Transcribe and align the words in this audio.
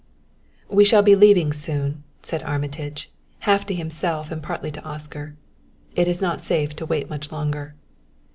"We 0.67 0.83
shall 0.83 1.03
be 1.03 1.15
leaving 1.15 1.53
soon," 1.53 2.03
said 2.23 2.41
Armitage, 2.41 3.11
half 3.41 3.67
to 3.67 3.75
himself 3.75 4.31
and 4.31 4.41
partly 4.41 4.71
to 4.71 4.83
Oscar. 4.83 5.35
"It 5.95 6.07
is 6.07 6.19
not 6.23 6.41
safe 6.41 6.75
to 6.77 6.87
wait 6.87 7.07
much 7.07 7.31
longer." 7.31 7.75